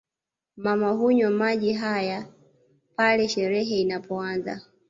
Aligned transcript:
Mama 0.55 0.91
hunywa 0.93 1.29
maji 1.31 1.73
haya 1.73 2.27
pale 2.95 3.27
sherehe 3.27 3.81
inapoanza 3.81 4.61